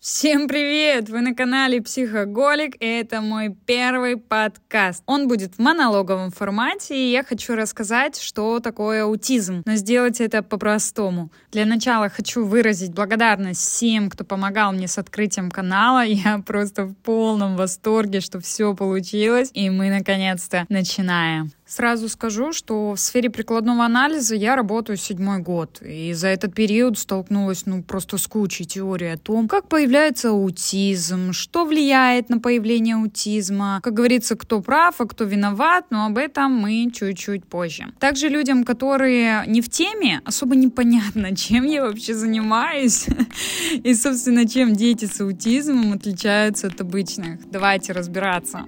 Всем 0.00 0.48
привет! 0.48 1.10
Вы 1.10 1.20
на 1.20 1.34
канале 1.34 1.82
Психоголик, 1.82 2.74
и 2.80 2.86
это 2.86 3.20
мой 3.20 3.54
первый 3.66 4.16
подкаст. 4.16 5.02
Он 5.04 5.28
будет 5.28 5.56
в 5.56 5.58
монологовом 5.58 6.30
формате, 6.30 6.96
и 6.96 7.10
я 7.10 7.22
хочу 7.22 7.54
рассказать, 7.54 8.18
что 8.18 8.60
такое 8.60 9.04
аутизм, 9.04 9.60
но 9.66 9.74
сделать 9.74 10.22
это 10.22 10.42
по-простому. 10.42 11.30
Для 11.52 11.66
начала 11.66 12.08
хочу 12.08 12.46
выразить 12.46 12.94
благодарность 12.94 13.60
всем, 13.60 14.08
кто 14.08 14.24
помогал 14.24 14.72
мне 14.72 14.88
с 14.88 14.96
открытием 14.96 15.50
канала. 15.50 16.02
Я 16.06 16.38
просто 16.38 16.86
в 16.86 16.94
полном 16.94 17.56
восторге, 17.58 18.20
что 18.20 18.40
все 18.40 18.74
получилось, 18.74 19.50
и 19.52 19.68
мы 19.68 19.90
наконец-то 19.90 20.64
начинаем. 20.70 21.52
Сразу 21.70 22.08
скажу, 22.08 22.52
что 22.52 22.94
в 22.94 22.98
сфере 22.98 23.30
прикладного 23.30 23.84
анализа 23.84 24.34
я 24.34 24.56
работаю 24.56 24.96
седьмой 24.96 25.38
год, 25.38 25.80
и 25.82 26.12
за 26.14 26.26
этот 26.26 26.52
период 26.52 26.98
столкнулась 26.98 27.64
ну 27.64 27.84
просто 27.84 28.18
с 28.18 28.26
кучей 28.26 28.64
теорий 28.64 29.12
о 29.12 29.16
том, 29.16 29.46
как 29.46 29.68
появляется 29.68 30.30
аутизм, 30.30 31.32
что 31.32 31.64
влияет 31.64 32.28
на 32.28 32.40
появление 32.40 32.96
аутизма, 32.96 33.78
как 33.84 33.94
говорится, 33.94 34.34
кто 34.34 34.60
прав, 34.60 34.96
а 35.00 35.06
кто 35.06 35.22
виноват, 35.22 35.84
но 35.90 36.06
об 36.06 36.18
этом 36.18 36.50
мы 36.50 36.90
чуть-чуть 36.92 37.44
позже. 37.44 37.84
Также 38.00 38.28
людям, 38.28 38.64
которые 38.64 39.44
не 39.46 39.60
в 39.60 39.68
теме, 39.68 40.22
особо 40.24 40.56
непонятно, 40.56 41.36
чем 41.36 41.66
я 41.66 41.84
вообще 41.84 42.14
занимаюсь 42.14 43.06
и, 43.72 43.94
собственно, 43.94 44.48
чем 44.48 44.74
дети 44.74 45.04
с 45.04 45.20
аутизмом 45.20 45.92
отличаются 45.92 46.66
от 46.66 46.80
обычных. 46.80 47.48
Давайте 47.48 47.92
разбираться. 47.92 48.66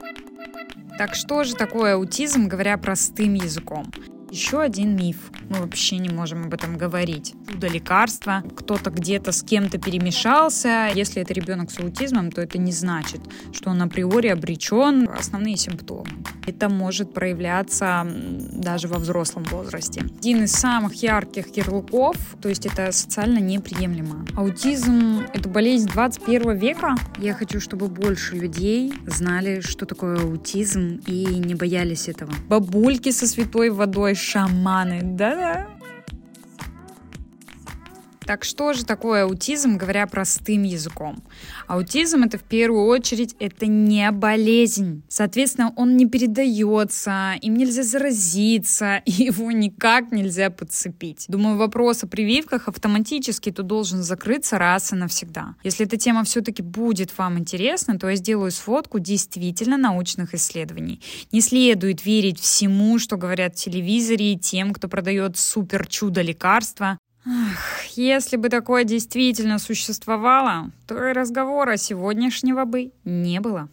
Так 0.98 1.14
что 1.14 1.44
же 1.44 1.54
такое 1.54 1.94
аутизм, 1.94 2.48
говоря 2.48 2.76
простым 2.78 3.34
языком? 3.34 3.90
Еще 4.32 4.62
один 4.62 4.96
миф. 4.96 5.30
Мы 5.50 5.60
вообще 5.60 5.98
не 5.98 6.08
можем 6.08 6.44
об 6.44 6.54
этом 6.54 6.78
говорить. 6.78 7.34
Чудо 7.50 7.68
лекарства. 7.68 8.42
Кто-то 8.56 8.88
где-то 8.88 9.30
с 9.30 9.42
кем-то 9.42 9.76
перемешался. 9.76 10.88
Если 10.94 11.20
это 11.20 11.34
ребенок 11.34 11.70
с 11.70 11.78
аутизмом, 11.78 12.32
то 12.32 12.40
это 12.40 12.56
не 12.56 12.72
значит, 12.72 13.20
что 13.52 13.68
он 13.68 13.82
априори 13.82 14.28
обречен. 14.28 15.06
Основные 15.06 15.58
симптомы. 15.58 16.08
Это 16.46 16.70
может 16.70 17.12
проявляться 17.12 18.06
даже 18.06 18.88
во 18.88 18.98
взрослом 18.98 19.44
возрасте. 19.44 20.00
Один 20.00 20.44
из 20.44 20.52
самых 20.52 20.94
ярких 20.94 21.54
ярлыков, 21.54 22.16
то 22.40 22.48
есть 22.48 22.64
это 22.64 22.90
социально 22.90 23.38
неприемлемо. 23.38 24.24
Аутизм— 24.34 25.26
это 25.34 25.46
болезнь 25.50 25.88
21 25.88 26.56
века. 26.56 26.94
Я 27.18 27.34
хочу, 27.34 27.60
чтобы 27.60 27.88
больше 27.88 28.36
людей 28.36 28.94
знали, 29.06 29.60
что 29.60 29.84
такое 29.84 30.18
аутизм 30.18 31.02
и 31.06 31.26
не 31.26 31.54
боялись 31.54 32.08
этого. 32.08 32.32
Бабульки 32.48 33.10
со 33.10 33.26
святой 33.26 33.68
водой 33.68 34.14
шаманы, 34.22 35.00
да-да. 35.02 35.71
Так 38.26 38.44
что 38.44 38.72
же 38.72 38.84
такое 38.84 39.24
аутизм, 39.24 39.76
говоря 39.76 40.06
простым 40.06 40.62
языком? 40.62 41.22
Аутизм 41.66 42.22
это 42.22 42.38
в 42.38 42.42
первую 42.42 42.86
очередь 42.86 43.34
это 43.38 43.66
не 43.66 44.10
болезнь. 44.10 45.02
Соответственно, 45.08 45.72
он 45.76 45.96
не 45.96 46.06
передается, 46.06 47.34
им 47.40 47.56
нельзя 47.56 47.82
заразиться, 47.82 49.02
его 49.06 49.50
никак 49.50 50.12
нельзя 50.12 50.50
подцепить. 50.50 51.24
Думаю, 51.28 51.56
вопрос 51.56 52.04
о 52.04 52.06
прививках 52.06 52.68
автоматически 52.68 53.50
тут 53.50 53.66
должен 53.66 54.02
закрыться 54.02 54.58
раз 54.58 54.92
и 54.92 54.96
навсегда. 54.96 55.56
Если 55.64 55.86
эта 55.86 55.96
тема 55.96 56.24
все-таки 56.24 56.62
будет 56.62 57.16
вам 57.18 57.38
интересна, 57.38 57.98
то 57.98 58.08
я 58.08 58.16
сделаю 58.16 58.50
сводку 58.50 58.98
действительно 58.98 59.76
научных 59.76 60.34
исследований. 60.34 61.00
Не 61.32 61.40
следует 61.40 62.04
верить 62.04 62.40
всему, 62.40 62.98
что 62.98 63.16
говорят 63.16 63.56
в 63.56 63.64
телевизоре 63.64 64.32
и 64.32 64.38
тем, 64.38 64.72
кто 64.72 64.88
продает 64.88 65.36
супер 65.36 65.86
чудо 65.86 66.22
лекарства. 66.22 66.98
Ах, 67.24 67.84
если 67.94 68.36
бы 68.36 68.48
такое 68.48 68.84
действительно 68.84 69.58
существовало, 69.58 70.70
то 70.86 71.08
и 71.08 71.12
разговора 71.12 71.76
сегодняшнего 71.76 72.64
бы 72.64 72.92
не 73.04 73.40
было. 73.40 73.68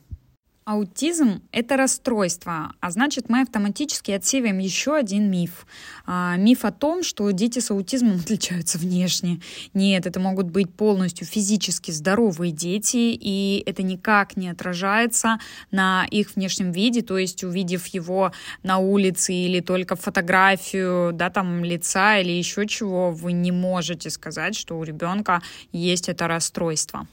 Аутизм— 0.70 1.42
это 1.52 1.78
расстройство, 1.78 2.74
а 2.80 2.92
значит, 2.92 3.28
мы 3.28 3.42
автоматически 3.42 4.12
отсеиваем 4.12 4.60
еще 4.60 4.96
один 4.96 5.32
миф. 5.32 5.66
А, 6.06 6.36
миф 6.38 6.64
о 6.64 6.72
том, 6.72 7.02
что 7.02 7.32
дети 7.32 7.58
с 7.58 7.72
аутизмом 7.72 8.20
отличаются 8.24 8.78
внешне. 8.78 9.42
Нет, 9.74 10.06
это 10.06 10.20
могут 10.20 10.46
быть 10.52 10.72
полностью 10.72 11.26
физически 11.26 11.90
здоровые 11.90 12.52
дети, 12.52 13.18
и 13.20 13.64
это 13.66 13.82
никак 13.82 14.38
не 14.38 14.48
отражается 14.48 15.40
на 15.72 16.06
их 16.12 16.36
внешнем 16.36 16.72
виде, 16.72 17.02
то 17.02 17.18
есть 17.18 17.44
увидев 17.44 17.88
его 17.88 18.32
на 18.62 18.78
улице 18.78 19.34
или 19.34 19.62
только 19.62 19.96
фотографию, 19.96 21.14
да, 21.14 21.32
там, 21.32 21.64
лица 21.64 22.20
или 22.20 22.30
еще 22.30 22.68
чего, 22.68 23.10
вы 23.10 23.32
не 23.32 23.52
можете 23.52 24.12
сказать, 24.12 24.56
что 24.56 24.78
у 24.78 24.84
ребенка 24.84 25.42
есть 25.72 26.10
это 26.10 26.28
расстройство. 26.28 27.08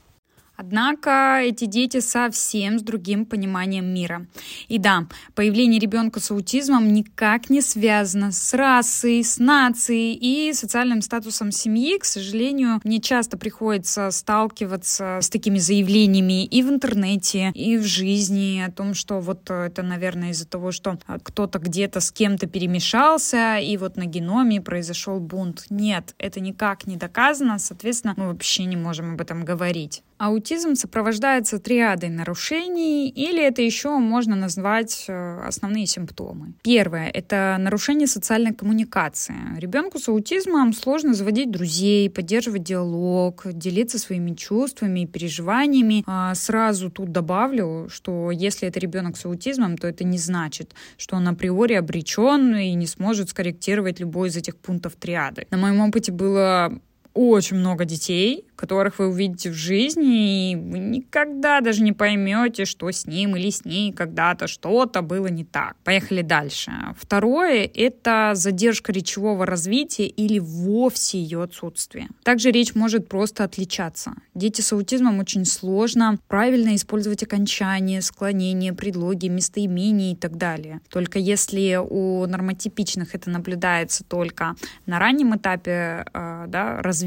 Однако 0.57 1.39
эти 1.43 1.65
дети 1.65 1.99
совсем 1.99 2.79
с 2.79 2.81
другим 2.81 3.27
пониманием 3.27 3.85
мира. 3.85 4.25
И 4.67 4.79
да, 4.79 5.05
появление 5.35 5.79
ребенка 5.79 6.19
с 6.19 6.31
аутизмом 6.31 6.91
никак 6.91 7.51
не 7.51 7.61
связано 7.61 8.31
с 8.31 8.55
расой, 8.55 9.23
с 9.23 9.37
нацией 9.37 10.15
и 10.15 10.51
социальным 10.53 11.03
статусом 11.03 11.51
семьи. 11.51 11.99
К 11.99 12.05
сожалению, 12.05 12.81
мне 12.83 12.99
часто 12.99 13.37
приходится 13.37 14.09
сталкиваться 14.09 15.19
с 15.21 15.29
такими 15.29 15.59
заявлениями 15.59 16.43
и 16.43 16.63
в 16.63 16.69
интернете, 16.69 17.51
и 17.53 17.77
в 17.77 17.83
жизни 17.83 18.63
о 18.65 18.71
том, 18.71 18.95
что 18.95 19.19
вот 19.19 19.51
это, 19.51 19.83
наверное, 19.83 20.31
из-за 20.31 20.47
того, 20.47 20.71
что 20.71 20.97
кто-то 21.23 21.59
где-то 21.59 21.99
с 21.99 22.11
кем-то 22.11 22.47
перемешался, 22.47 23.57
и 23.59 23.77
вот 23.77 23.95
на 23.95 24.05
геноме 24.05 24.59
произошел 24.59 25.19
бунт. 25.19 25.65
Нет, 25.69 26.15
это 26.17 26.39
никак 26.39 26.87
не 26.87 26.97
доказано, 26.97 27.59
соответственно, 27.59 28.15
мы 28.17 28.29
вообще 28.29 28.65
не 28.65 28.75
можем 28.75 29.13
об 29.13 29.21
этом 29.21 29.45
говорить. 29.45 30.01
Аутизм 30.17 30.46
сопровождается 30.75 31.59
триадой 31.59 32.09
нарушений, 32.09 33.09
или 33.09 33.43
это 33.43 33.61
еще 33.61 33.97
можно 33.97 34.35
назвать 34.35 35.05
э, 35.07 35.41
основные 35.45 35.85
симптомы. 35.85 36.53
Первое— 36.63 37.09
это 37.13 37.57
нарушение 37.59 38.07
социальной 38.07 38.53
коммуникации. 38.53 39.35
Ребенку 39.57 39.99
с 39.99 40.07
аутизмом 40.07 40.73
сложно 40.73 41.13
заводить 41.13 41.51
друзей, 41.51 42.09
поддерживать 42.09 42.63
диалог, 42.63 43.43
делиться 43.45 43.99
своими 43.99 44.33
чувствами 44.33 45.01
и 45.01 45.05
переживаниями. 45.05 46.03
А 46.07 46.33
сразу 46.35 46.89
тут 46.89 47.11
добавлю, 47.11 47.87
что 47.89 48.31
если 48.31 48.67
это 48.67 48.79
ребенок 48.79 49.17
с 49.17 49.25
аутизмом, 49.25 49.77
то 49.77 49.87
это 49.87 50.03
не 50.03 50.17
значит, 50.17 50.73
что 50.97 51.15
он 51.15 51.27
априори 51.27 51.73
обречен 51.73 52.55
и 52.55 52.73
не 52.73 52.87
сможет 52.87 53.29
скорректировать 53.29 53.99
любой 53.99 54.29
из 54.29 54.37
этих 54.37 54.57
пунктов 54.57 54.95
триады. 54.95 55.47
На 55.51 55.57
моем 55.57 55.81
опыте 55.81 56.11
было 56.11 56.79
очень 57.17 57.57
много 57.57 57.83
детей, 57.83 58.45
которых 58.55 58.99
вы 58.99 59.07
увидите 59.07 59.49
в 59.49 59.53
жизни, 59.53 60.51
и 60.51 60.55
вы 60.55 60.79
никогда 60.79 61.61
даже 61.61 61.81
не 61.83 61.93
поймете, 61.93 62.65
что 62.65 62.91
с 62.91 63.05
ним 63.05 63.35
или 63.35 63.49
с 63.49 63.65
ней 63.65 63.91
когда-то 63.91 64.47
что-то 64.47 65.01
было 65.01 65.27
не 65.27 65.43
так. 65.43 65.75
Поехали 65.83 66.21
дальше. 66.21 66.71
Второе— 66.99 67.69
это 67.73 68.31
задержка 68.35 68.91
речевого 68.91 69.45
развития 69.45 70.07
или 70.07 70.39
вовсе 70.39 71.19
ее 71.19 71.43
отсутствие. 71.43 72.09
Также 72.23 72.51
речь 72.51 72.75
может 72.75 73.09
просто 73.09 73.43
отличаться. 73.43 74.13
Дети 74.35 74.61
с 74.61 74.71
аутизмом 74.73 75.19
очень 75.19 75.45
сложно 75.45 76.19
правильно 76.27 76.75
использовать 76.75 77.23
окончания, 77.23 78.01
склонения, 78.01 78.73
предлоги, 78.73 79.27
местоимения 79.27 80.13
и 80.13 80.15
так 80.15 80.37
далее. 80.37 80.81
Только 80.89 81.19
если 81.19 81.79
у 81.79 82.25
нормотипичных 82.27 83.15
это 83.15 83.29
наблюдается 83.29 84.03
только 84.03 84.55
на 84.85 84.99
раннем 84.99 85.35
этапе 85.35 86.05
э, 86.13 86.45
да, 86.47 86.81
развития 86.81 87.06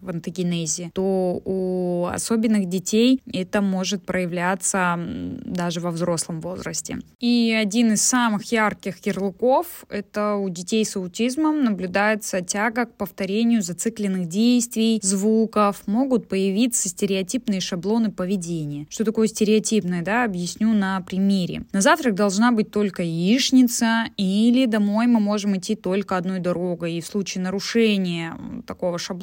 в 0.00 0.08
антогенезе, 0.08 0.90
то 0.94 1.40
у 1.44 2.06
особенных 2.06 2.68
детей 2.68 3.20
это 3.32 3.60
может 3.60 4.04
проявляться 4.04 4.98
даже 4.98 5.80
во 5.80 5.90
взрослом 5.90 6.40
возрасте. 6.40 6.98
И 7.20 7.56
один 7.58 7.92
из 7.92 8.02
самых 8.02 8.44
ярких 8.52 9.04
ярлыков— 9.04 9.84
это 9.88 10.36
у 10.36 10.48
детей 10.48 10.84
с 10.84 10.96
аутизмом 10.96 11.64
наблюдается 11.64 12.40
тяга 12.40 12.86
к 12.86 12.94
повторению 12.94 13.62
зацикленных 13.62 14.28
действий, 14.28 15.00
звуков, 15.02 15.86
могут 15.86 16.28
появиться 16.28 16.88
стереотипные 16.88 17.60
шаблоны 17.60 18.10
поведения. 18.10 18.86
Что 18.90 19.04
такое 19.04 19.28
стереотипное, 19.28 20.02
да, 20.02 20.24
объясню 20.24 20.72
на 20.72 21.00
примере. 21.00 21.64
На 21.72 21.80
завтрак 21.80 22.14
должна 22.14 22.52
быть 22.52 22.70
только 22.70 23.02
яичница, 23.02 24.04
или 24.16 24.66
домой 24.66 25.06
мы 25.06 25.20
можем 25.20 25.56
идти 25.56 25.74
только 25.74 26.16
одной 26.16 26.40
дорогой. 26.40 26.94
И 26.94 27.00
в 27.00 27.06
случае 27.06 27.42
нарушения 27.42 28.36
такого 28.66 28.98
шаблона 28.98 29.21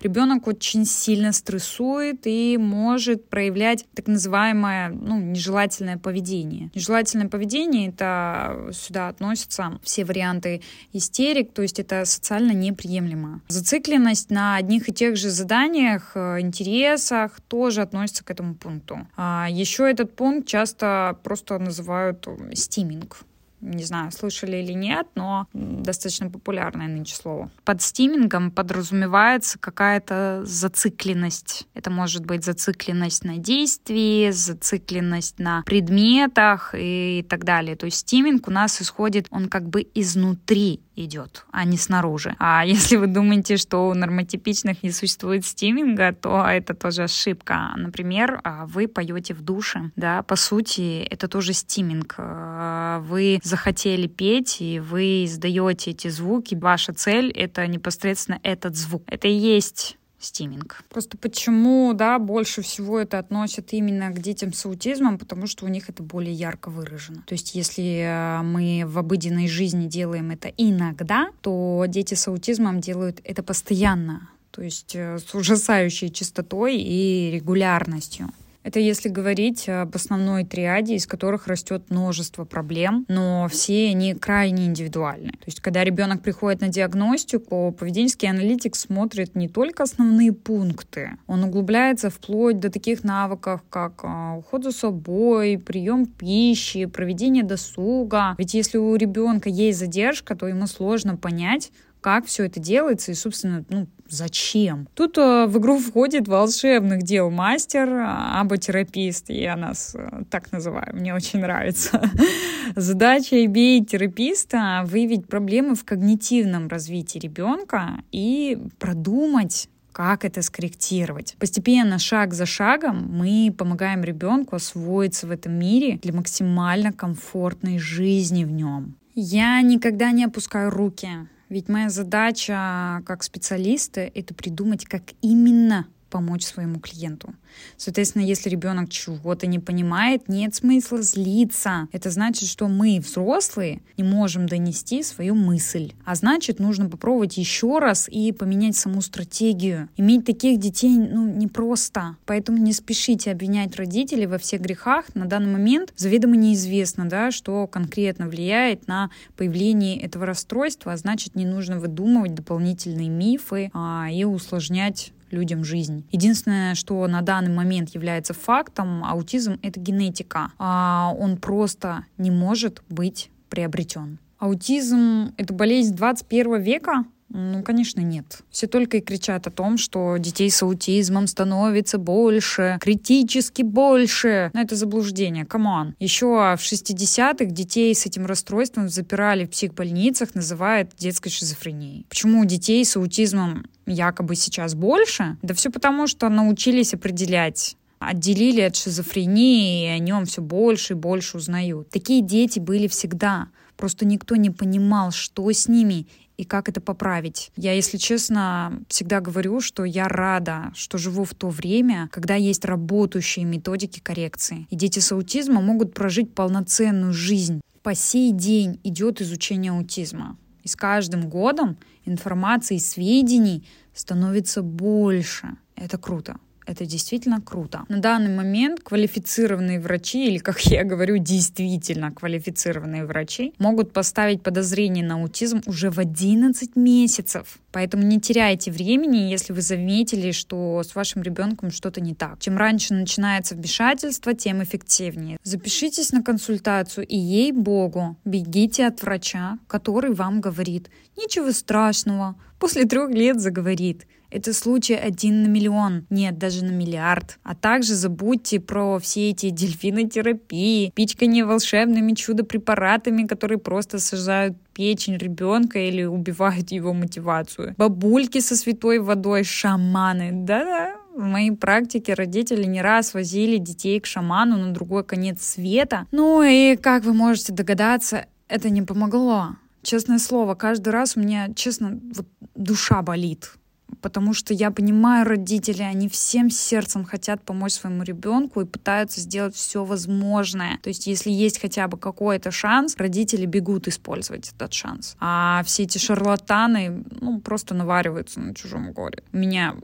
ребенок 0.00 0.46
очень 0.46 0.84
сильно 0.84 1.32
стрессует 1.32 2.26
и 2.26 2.56
может 2.58 3.28
проявлять 3.28 3.86
так 3.94 4.06
называемое 4.06 4.90
ну, 4.90 5.20
нежелательное 5.20 5.98
поведение. 5.98 6.70
Нежелательное 6.74 7.28
поведение 7.28 7.88
это 7.88 8.70
сюда 8.72 9.08
относятся 9.08 9.78
все 9.82 10.04
варианты 10.04 10.62
истерик, 10.92 11.52
то 11.52 11.62
есть 11.62 11.78
это 11.78 12.04
социально 12.04 12.52
неприемлемо. 12.52 13.42
Зацикленность 13.48 14.30
на 14.30 14.56
одних 14.56 14.88
и 14.88 14.92
тех 14.92 15.16
же 15.16 15.30
заданиях, 15.30 16.12
э, 16.14 16.40
интересах 16.40 17.40
тоже 17.48 17.82
относится 17.82 18.24
к 18.24 18.30
этому 18.30 18.54
пункту. 18.54 19.06
А 19.16 19.48
еще 19.50 19.90
этот 19.90 20.14
пункт 20.14 20.48
часто 20.48 21.18
просто 21.22 21.58
называют 21.58 22.26
стиминг 22.54 23.24
Не 23.60 23.84
знаю, 23.84 24.10
слышали 24.12 24.56
или 24.56 24.72
нет, 24.72 25.06
но 25.14 25.46
достаточно 25.52 26.30
популярное 26.30 26.88
нынче 26.88 27.14
слово. 27.14 27.50
Под 27.64 27.82
стимингом 27.82 28.50
подразумевается 28.50 29.58
какая-то 29.58 30.42
зацикленность. 30.44 31.66
Это 31.74 31.90
может 31.90 32.24
быть 32.24 32.44
зацикленность 32.44 33.24
на 33.24 33.36
действии, 33.36 34.30
зацикленность 34.30 35.38
на 35.38 35.62
предметах 35.66 36.74
и 36.76 37.24
так 37.28 37.44
далее. 37.44 37.76
То 37.76 37.86
есть 37.86 37.98
стиминг 37.98 38.48
у 38.48 38.50
нас 38.50 38.80
исходит, 38.80 39.26
он 39.30 39.48
как 39.48 39.68
бы 39.68 39.86
изнутри 39.94 40.80
идет, 41.04 41.44
а 41.50 41.64
не 41.64 41.76
снаружи. 41.76 42.34
А 42.38 42.64
если 42.66 42.96
вы 42.96 43.06
думаете, 43.06 43.56
что 43.56 43.88
у 43.88 43.94
нормотипичных 43.94 44.82
не 44.82 44.90
существует 44.90 45.44
стиминга, 45.44 46.12
то 46.12 46.44
это 46.46 46.74
тоже 46.74 47.04
ошибка. 47.04 47.72
Например, 47.76 48.40
а, 48.44 48.66
вы 48.66 48.88
поете 48.88 49.34
в 49.34 49.42
душе, 49.42 49.90
да, 49.96 50.22
по 50.22 50.36
сути, 50.36 51.02
это 51.02 51.28
тоже 51.28 51.52
стиминг. 51.52 52.14
А, 52.18 53.00
вы 53.00 53.40
захотели 53.50 54.06
петь, 54.06 54.60
и 54.60 54.80
вы 54.80 55.24
издаете 55.24 55.90
эти 55.90 56.08
звуки. 56.08 56.54
Ваша 56.54 56.92
цель— 56.94 57.30
это 57.34 57.66
непосредственно 57.66 58.40
этот 58.42 58.76
звук. 58.76 59.02
Это 59.06 59.28
и 59.28 59.32
есть 59.32 59.98
стиминг. 60.18 60.84
Просто 60.88 61.16
почему, 61.16 61.92
да, 61.94 62.18
больше 62.18 62.62
всего 62.62 62.98
это 62.98 63.18
относят 63.18 63.72
именно 63.72 64.10
к 64.10 64.20
детям 64.20 64.52
с 64.52 64.66
аутизмом, 64.66 65.18
потому 65.18 65.46
что 65.46 65.64
у 65.64 65.68
них 65.68 65.88
это 65.88 66.02
более 66.02 66.34
ярко 66.34 66.70
выражено. 66.70 67.22
То 67.26 67.32
есть 67.32 67.54
если 67.54 68.04
э, 68.04 68.42
мы 68.42 68.84
в 68.86 68.98
обыденной 68.98 69.48
жизни 69.48 69.88
делаем 69.88 70.30
это 70.30 70.48
иногда, 70.56 71.30
то 71.40 71.84
дети 71.88 72.14
с 72.14 72.28
аутизмом 72.28 72.80
делают 72.80 73.20
это 73.24 73.42
постоянно 73.42 74.28
то 74.50 74.62
есть 74.62 74.94
э, 74.94 75.18
с 75.18 75.34
ужасающей 75.34 76.10
частотой 76.10 76.76
и 76.76 77.30
регулярностью. 77.32 78.30
Это 78.62 78.78
если 78.78 79.08
говорить 79.08 79.68
об 79.68 79.96
основной 79.96 80.44
триаде, 80.44 80.94
из 80.94 81.06
которых 81.06 81.46
растет 81.46 81.84
множество 81.88 82.44
проблем, 82.44 83.06
но 83.08 83.48
все 83.48 83.88
они 83.88 84.14
крайне 84.14 84.66
индивидуальны. 84.66 85.30
То 85.32 85.46
есть, 85.46 85.60
когда 85.60 85.82
ребенок 85.82 86.22
приходит 86.22 86.60
на 86.60 86.68
диагностику, 86.68 87.74
поведенческий 87.78 88.28
аналитик 88.28 88.76
смотрит 88.76 89.34
не 89.34 89.48
только 89.48 89.84
основные 89.84 90.32
пункты, 90.32 91.12
он 91.26 91.44
углубляется 91.44 92.10
вплоть 92.10 92.60
до 92.60 92.70
таких 92.70 93.02
навыков, 93.02 93.62
как 93.70 94.00
а, 94.02 94.36
уход 94.36 94.64
за 94.64 94.72
собой, 94.72 95.58
прием 95.58 96.04
пищи, 96.04 96.84
проведение 96.84 97.44
досуга. 97.44 98.34
Ведь 98.36 98.52
если 98.52 98.76
у 98.76 98.94
ребенка 98.94 99.48
есть 99.48 99.78
задержка, 99.78 100.36
то 100.36 100.46
ему 100.46 100.66
сложно 100.66 101.16
понять, 101.16 101.72
как 102.00 102.26
все 102.26 102.44
это 102.44 102.60
делается 102.60 103.12
и, 103.12 103.14
собственно, 103.14 103.64
ну, 103.68 103.86
зачем. 104.08 104.88
Тут 104.94 105.18
э, 105.18 105.46
в 105.46 105.58
игру 105.58 105.78
входит 105.78 106.28
волшебных 106.28 107.02
дел 107.02 107.30
мастер, 107.30 107.88
аботерапист, 107.90 109.30
я 109.30 109.56
нас 109.56 109.94
э, 109.94 110.22
так 110.30 110.52
называю, 110.52 110.94
мне 110.96 111.14
очень 111.14 111.40
нравится. 111.40 112.02
Задача 112.76 113.36
IBA-тераписта— 113.36 114.82
выявить 114.84 115.26
проблемы 115.26 115.74
в 115.74 115.84
когнитивном 115.84 116.68
развитии 116.68 117.18
ребенка 117.18 118.02
и 118.10 118.58
продумать, 118.78 119.68
как 119.92 120.24
это 120.24 120.42
скорректировать. 120.42 121.36
Постепенно, 121.38 121.98
шаг 121.98 122.32
за 122.34 122.46
шагом, 122.46 123.08
мы 123.10 123.54
помогаем 123.56 124.02
ребенку 124.02 124.56
освоиться 124.56 125.26
в 125.26 125.30
этом 125.30 125.52
мире 125.54 125.98
для 126.02 126.12
максимально 126.12 126.92
комфортной 126.92 127.78
жизни 127.78 128.44
в 128.44 128.50
нем. 128.50 128.94
Я 129.14 129.60
никогда 129.60 130.12
не 130.12 130.24
опускаю 130.24 130.70
руки. 130.70 131.08
Ведь 131.50 131.68
моя 131.68 131.90
задача 131.90 133.02
как 133.04 133.24
специалиста— 133.24 134.00
это 134.14 134.34
придумать, 134.34 134.86
как 134.86 135.02
именно 135.20 135.88
помочь 136.10 136.44
своему 136.44 136.80
клиенту. 136.80 137.34
Соответственно, 137.76 138.22
если 138.22 138.50
ребенок 138.50 138.90
чего-то 138.90 139.46
не 139.46 139.58
понимает, 139.58 140.28
нет 140.28 140.54
смысла 140.54 141.02
злиться. 141.02 141.88
Это 141.92 142.10
значит, 142.10 142.48
что 142.48 142.68
мы, 142.68 143.00
взрослые, 143.00 143.80
не 143.96 144.04
можем 144.04 144.46
донести 144.46 145.02
свою 145.02 145.34
мысль. 145.34 145.92
А 146.04 146.14
значит, 146.14 146.58
нужно 146.58 146.88
попробовать 146.88 147.36
еще 147.36 147.78
раз 147.78 148.08
и 148.08 148.32
поменять 148.32 148.76
саму 148.76 149.00
стратегию. 149.02 149.88
Иметь 149.96 150.24
таких 150.24 150.58
детей 150.58 150.96
ну, 150.98 151.32
непросто. 151.32 152.16
Поэтому 152.26 152.58
не 152.58 152.72
спешите 152.72 153.30
обвинять 153.30 153.76
родителей 153.76 154.26
во 154.26 154.38
всех 154.38 154.60
грехах. 154.60 155.06
На 155.14 155.26
данный 155.26 155.52
момент 155.52 155.92
заведомо 155.96 156.36
неизвестно, 156.36 157.08
да, 157.08 157.30
что 157.30 157.66
конкретно 157.66 158.28
влияет 158.28 158.86
на 158.86 159.10
появление 159.36 160.00
этого 160.00 160.26
расстройства, 160.26 160.92
а 160.92 160.96
значит, 160.96 161.34
не 161.34 161.46
нужно 161.46 161.78
выдумывать 161.78 162.34
дополнительные 162.34 163.08
мифы 163.08 163.70
а, 163.72 164.08
и 164.10 164.24
усложнять 164.24 165.12
людям 165.30 165.64
жизнь. 165.64 166.04
Единственное, 166.10 166.74
что 166.74 167.06
на 167.06 167.22
данный 167.22 167.52
момент 167.52 167.90
является 167.90 168.34
фактом, 168.34 169.04
аутизм— 169.04 169.58
это 169.62 169.80
генетика. 169.80 170.52
А 170.58 171.12
он 171.18 171.36
просто 171.36 172.04
не 172.18 172.30
может 172.30 172.82
быть 172.88 173.30
приобретен. 173.48 174.18
Аутизм— 174.38 175.32
это 175.36 175.52
болезнь 175.52 175.94
21 175.94 176.60
века? 176.60 177.04
Ну, 177.32 177.62
конечно, 177.62 178.00
нет. 178.00 178.40
Все 178.50 178.66
только 178.66 178.96
и 178.96 179.00
кричат 179.00 179.46
о 179.46 179.50
том, 179.50 179.78
что 179.78 180.16
детей 180.16 180.50
с 180.50 180.62
аутизмом 180.62 181.28
становится 181.28 181.96
больше, 181.98 182.76
критически 182.80 183.62
больше. 183.62 184.50
Но 184.52 184.60
это 184.60 184.74
заблуждение, 184.74 185.44
come 185.44 185.73
on. 185.73 185.94
Еще 186.00 186.26
в 186.26 186.58
60-х 186.60 187.44
детей 187.44 187.94
с 187.94 188.04
этим 188.04 188.26
расстройством 188.26 188.88
запирали 188.88 189.46
в 189.46 189.50
психбольницах, 189.50 190.34
называют 190.34 190.90
детской 190.98 191.30
шизофренией. 191.30 192.04
Почему 192.08 192.44
детей 192.44 192.84
с 192.84 192.96
аутизмом 192.96 193.64
якобы 193.90 194.36
сейчас 194.36 194.74
больше? 194.74 195.36
Да 195.42 195.54
все 195.54 195.70
потому, 195.70 196.06
что 196.06 196.28
научились 196.28 196.94
определять 196.94 197.76
отделили 198.00 198.62
от 198.62 198.76
шизофрении, 198.76 199.84
и 199.84 199.88
о 199.88 199.98
нем 199.98 200.24
все 200.24 200.40
больше 200.40 200.94
и 200.94 200.96
больше 200.96 201.36
узнают. 201.36 201.90
Такие 201.90 202.22
дети 202.22 202.58
были 202.58 202.88
всегда. 202.88 203.48
Просто 203.76 204.06
никто 204.06 204.36
не 204.36 204.50
понимал, 204.50 205.10
что 205.10 205.50
с 205.50 205.68
ними 205.68 206.06
и 206.36 206.44
как 206.44 206.70
это 206.70 206.80
поправить. 206.80 207.52
Я, 207.56 207.74
если 207.74 207.98
честно, 207.98 208.82
всегда 208.88 209.20
говорю, 209.20 209.60
что 209.60 209.84
я 209.84 210.08
рада, 210.08 210.72
что 210.74 210.96
живу 210.96 211.24
в 211.24 211.34
то 211.34 211.50
время, 211.50 212.08
когда 212.10 212.34
есть 212.34 212.64
работающие 212.64 213.44
методики 213.44 214.00
коррекции. 214.00 214.66
И 214.70 214.76
дети 214.76 215.00
с 215.00 215.12
аутизмом 215.12 215.66
могут 215.66 215.92
прожить 215.92 216.34
полноценную 216.34 217.12
жизнь. 217.12 217.60
По 217.82 217.94
сей 217.94 218.32
день 218.32 218.80
идет 218.84 219.20
изучение 219.20 219.72
аутизма. 219.72 220.38
С 220.70 220.76
каждым 220.76 221.28
годом 221.28 221.78
информации 222.04 222.76
и 222.76 222.78
сведений 222.78 223.66
становится 223.92 224.62
больше. 224.62 225.56
Это 225.74 225.98
круто. 225.98 226.36
Это 226.70 226.86
действительно 226.86 227.40
круто. 227.40 227.84
На 227.88 227.98
данный 227.98 228.32
момент 228.32 228.80
квалифицированные 228.80 229.80
врачи, 229.80 230.28
или, 230.28 230.38
как 230.38 230.60
я 230.66 230.84
говорю, 230.84 231.18
действительно 231.18 232.12
квалифицированные 232.12 233.04
врачи, 233.04 233.52
могут 233.58 233.92
поставить 233.92 234.42
подозрение 234.42 235.04
на 235.04 235.16
аутизм 235.16 235.62
уже 235.66 235.90
в 235.90 235.98
11 235.98 236.76
месяцев. 236.76 237.58
Поэтому 237.72 238.04
не 238.04 238.20
теряйте 238.20 238.70
времени, 238.70 239.16
если 239.16 239.52
вы 239.52 239.62
заметили, 239.62 240.30
что 240.30 240.80
с 240.84 240.94
вашим 240.94 241.22
ребенком 241.22 241.72
что-то 241.72 242.00
не 242.00 242.14
так. 242.14 242.38
Чем 242.38 242.56
раньше 242.56 242.94
начинается 242.94 243.56
вмешательство, 243.56 244.32
тем 244.32 244.62
эффективнее. 244.62 245.38
Запишитесь 245.42 246.12
на 246.12 246.22
консультацию 246.22 247.04
и, 247.04 247.16
ей-богу, 247.16 248.16
бегите 248.24 248.86
от 248.86 249.02
врача, 249.02 249.58
который 249.66 250.14
вам 250.14 250.40
говорит 250.40 250.88
«Ничего 251.16 251.50
страшного», 251.50 252.36
после 252.60 252.84
трех 252.84 253.10
лет 253.10 253.40
заговорит– 253.40 254.06
это 254.30 254.52
случай 254.52 254.94
один 254.94 255.42
на 255.42 255.48
миллион, 255.48 256.06
нет, 256.10 256.38
даже 256.38 256.64
на 256.64 256.70
миллиард. 256.70 257.38
А 257.42 257.54
также 257.54 257.94
забудьте 257.94 258.60
про 258.60 258.98
все 258.98 259.30
эти 259.30 259.50
дельфинотерапии, 259.50 260.92
пичкание 260.94 261.44
волшебными 261.44 262.12
чудо-препаратами, 262.14 263.26
которые 263.26 263.58
просто 263.58 263.98
сажают 263.98 264.56
печень 264.72 265.16
ребенка 265.16 265.78
или 265.78 266.04
убивают 266.04 266.70
его 266.70 266.92
мотивацию. 266.92 267.74
Бабульки 267.76 268.40
со 268.40 268.56
святой 268.56 269.00
водой, 269.00 269.44
шаманы, 269.44 270.30
да-да, 270.32 270.94
в 271.14 271.22
моей 271.22 271.50
практике 271.50 272.14
родители 272.14 272.64
не 272.64 272.80
раз 272.80 273.14
возили 273.14 273.58
детей 273.58 274.00
к 274.00 274.06
шаману 274.06 274.56
на 274.56 274.72
другой 274.72 275.04
конец 275.04 275.42
света. 275.42 276.06
Ну 276.12 276.42
и, 276.42 276.76
как 276.76 277.04
вы 277.04 277.12
можете 277.12 277.52
догадаться, 277.52 278.26
это 278.48 278.70
не 278.70 278.82
помогло. 278.82 279.56
Честное 279.82 280.18
слово, 280.18 280.54
каждый 280.54 280.90
раз 280.90 281.16
у 281.16 281.20
меня, 281.20 281.48
честно, 281.54 282.00
вот 282.14 282.26
душа 282.54 283.02
болит 283.02 283.52
потому 284.00 284.34
что 284.34 284.54
я 284.54 284.70
понимаю 284.70 285.26
родителей, 285.26 285.86
они 285.86 286.08
всем 286.08 286.50
сердцем 286.50 287.04
хотят 287.04 287.42
помочь 287.42 287.72
своему 287.72 288.02
ребенку 288.02 288.60
и 288.60 288.64
пытаются 288.64 289.20
сделать 289.20 289.54
все 289.54 289.84
возможное. 289.84 290.78
То 290.82 290.88
есть, 290.88 291.06
если 291.06 291.30
есть 291.30 291.60
хотя 291.60 291.88
бы 291.88 291.98
какой-то 291.98 292.50
шанс, 292.50 292.96
родители 292.96 293.46
бегут 293.46 293.88
использовать 293.88 294.52
этот 294.54 294.72
шанс. 294.72 295.16
А 295.20 295.62
все 295.64 295.84
эти 295.84 295.98
шарлатаны, 295.98 297.04
ну, 297.20 297.40
просто 297.40 297.74
навариваются 297.74 298.40
на 298.40 298.54
чужом 298.54 298.92
горе. 298.92 299.22
У 299.32 299.36
меня 299.36 299.76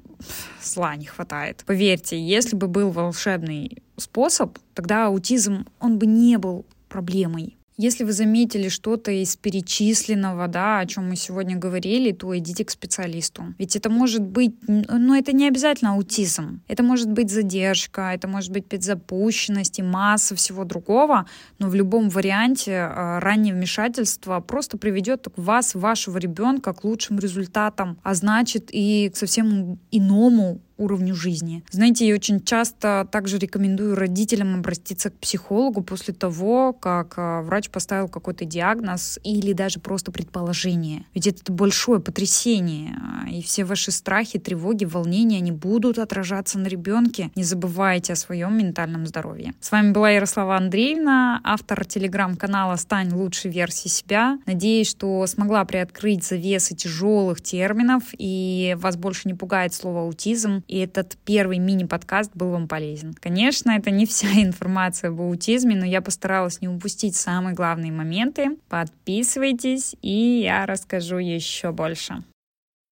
зла 0.63 0.97
не 0.97 1.07
хватает. 1.07 1.65
Поверьте, 1.67 2.21
если 2.21 2.57
бы 2.57 2.69
был 2.69 2.91
волшебный 2.91 3.83
способ, 3.97 4.59
тогда 4.75 5.07
аутизм, 5.07 5.67
он 5.81 5.99
бы 5.99 6.07
не 6.07 6.39
был 6.39 6.65
проблемой. 6.89 7.57
Если 7.79 8.05
вы 8.05 8.13
заметили 8.13 8.71
что-то 8.71 9.11
из 9.11 9.37
перечисленного, 9.37 10.49
да, 10.49 10.79
о 10.79 10.87
чем 10.87 11.11
мы 11.11 11.17
сегодня 11.17 11.57
говорили, 11.57 12.13
то 12.13 12.37
идите 12.39 12.65
к 12.65 12.71
специалисту. 12.71 13.55
Ведь 13.59 13.77
это 13.77 13.91
может 13.91 14.23
быть, 14.23 14.55
ну 14.67 15.15
это 15.15 15.33
не 15.33 15.47
обязательно 15.47 15.93
аутизм. 15.93 16.63
Это 16.69 16.83
может 16.83 17.11
быть 17.11 17.31
задержка, 17.31 18.13
это 18.15 18.29
может 18.29 18.51
быть 18.51 18.67
предзапущенность 18.67 19.79
и 19.79 19.83
масса 19.83 20.35
всего 20.35 20.65
другого, 20.65 21.27
но 21.59 21.69
в 21.69 21.75
любом 21.75 22.09
варианте 22.09 22.73
э, 22.73 23.19
раннее 23.19 23.53
вмешательство 23.53 24.41
просто 24.41 24.79
приведет 24.79 25.27
вас, 25.37 25.75
вашего 25.75 26.17
ребенка 26.17 26.73
к 26.73 26.83
лучшим 26.83 27.19
результатам, 27.19 27.99
а 28.03 28.15
значит 28.15 28.71
и 28.73 29.11
к 29.13 29.17
совсем 29.19 29.79
иному 29.91 30.61
уровню 30.79 31.15
жизни. 31.15 31.65
Знаете, 31.71 32.07
я 32.07 32.15
очень 32.15 32.41
часто 32.41 33.09
также 33.11 33.39
рекомендую 33.39 33.95
родителям 33.95 34.55
обратиться 34.55 35.11
к 35.11 35.15
психологу 35.15 35.83
после 35.83 36.13
того, 36.15 36.73
как 36.73 37.15
а, 37.17 37.43
врач 37.43 37.71
поставил 37.71 38.09
какой-то 38.09 38.45
диагноз 38.45 39.19
или 39.25 39.53
даже 39.53 39.81
просто 39.81 40.13
предположение. 40.13 41.05
Ведь 41.15 41.27
это 41.27 41.53
большое 41.53 42.01
потрясение, 42.01 42.97
а, 42.97 43.29
и 43.29 43.43
все 43.43 43.65
ваши 43.65 43.91
страхи, 43.91 44.39
тревоги, 44.39 44.85
волнения, 44.85 45.39
они 45.39 45.53
будут 45.53 45.99
отражаться 45.99 46.59
на 46.59 46.67
ребенке. 46.67 47.31
Не 47.35 47.43
забывайте 47.43 48.13
о 48.13 48.17
своем 48.17 48.57
ментальном 48.57 49.07
здоровье. 49.07 49.55
С 49.61 49.73
вами 49.73 49.93
была 49.93 50.11
Ярослава 50.11 50.57
Андреевна, 50.57 51.41
автор 51.45 51.85
телеграм-канала 51.85 52.77
«Стань 52.77 53.13
лучшей 53.13 53.51
версией 53.51 53.91
себя». 53.91 54.39
Надеюсь, 54.47 54.91
что 54.91 55.27
смогла 55.27 55.65
приоткрыть 55.65 56.25
завесы 56.25 56.75
тяжелых 56.75 57.41
терминов, 57.41 58.05
и 58.19 58.77
вас 58.79 58.97
больше 58.97 59.23
не 59.29 59.35
пугает 59.35 59.73
слово 59.73 60.03
«аутизм», 60.03 60.63
и 60.69 60.79
этот 60.79 61.17
первый 61.25 61.59
мини-подкаст 61.59 62.33
был 62.35 62.51
вам 62.51 62.69
полезен. 62.69 63.15
Конечно, 63.15 63.71
это 63.73 63.91
не 63.91 64.07
вся 64.07 64.29
информация 64.43 65.11
об 65.11 65.21
аутизме, 65.21 65.77
но 65.77 65.85
я 65.85 66.01
постаралась 66.01 66.61
не 66.61 66.69
упустить 66.69 67.17
самые 67.17 67.55
главные 67.55 67.93
моменты. 67.93 68.57
Подписывайтесь, 68.69 69.97
и 70.03 70.43
я 70.45 70.67
расскажу 70.67 71.19
еще 71.19 71.73
больше. 71.73 72.23